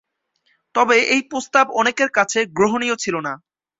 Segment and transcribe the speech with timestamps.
[0.75, 3.33] তবে এই প্রস্তাব অনেকের কাছে গ্রহণীয় ছিল না।